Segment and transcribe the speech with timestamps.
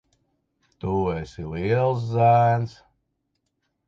[0.85, 2.73] Tu esi liels zēns.